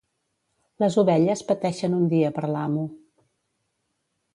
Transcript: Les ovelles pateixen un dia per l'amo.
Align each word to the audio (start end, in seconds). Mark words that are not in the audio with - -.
Les 0.83 0.97
ovelles 1.01 1.45
pateixen 1.51 1.99
un 2.01 2.11
dia 2.17 2.35
per 2.39 2.47
l'amo. 2.57 2.91